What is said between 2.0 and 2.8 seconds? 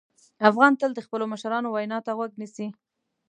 ته غوږ نیسي.